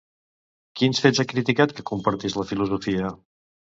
Quins 0.81 1.03
fets 1.05 1.23
ha 1.23 1.27
criticat 1.35 1.77
que 1.79 1.87
compartís 1.93 2.43
la 2.43 2.51
filòsofa? 2.55 3.19